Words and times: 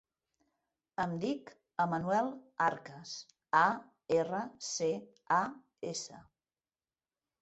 Em 1.03 1.11
dic 1.25 1.51
Emanuel 1.83 2.31
Arcas: 2.67 3.11
a, 3.61 3.63
erra, 4.21 4.43
ce, 4.73 4.89
a, 5.41 5.41
essa. 5.95 6.23